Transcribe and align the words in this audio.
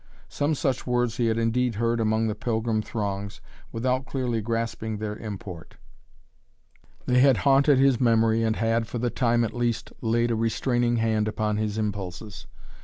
Some 0.29 0.55
such 0.55 0.87
words 0.87 1.17
he 1.17 1.27
had 1.27 1.37
indeed 1.37 1.75
heard 1.75 1.99
among 1.99 2.25
the 2.25 2.33
pilgrim 2.33 2.81
throngs 2.81 3.39
without 3.71 4.07
clearly 4.07 4.41
grasping 4.41 4.97
their 4.97 5.15
import. 5.15 5.75
They 7.05 7.19
had 7.19 7.37
haunted 7.45 7.77
his 7.77 8.01
memory 8.01 8.41
and 8.41 8.55
had, 8.55 8.87
for 8.87 8.97
the 8.97 9.11
time 9.11 9.43
at 9.43 9.53
least, 9.53 9.93
laid 10.01 10.31
a 10.31 10.35
restraining 10.35 10.95
hand 10.95 11.27
upon 11.27 11.57
his 11.57 11.77
impulses. 11.77 12.47